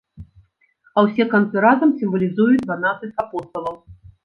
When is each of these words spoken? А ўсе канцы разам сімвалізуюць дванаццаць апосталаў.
А 0.95 1.03
ўсе 1.07 1.23
канцы 1.35 1.57
разам 1.67 1.93
сімвалізуюць 2.01 2.59
дванаццаць 2.65 3.13
апосталаў. 3.27 3.81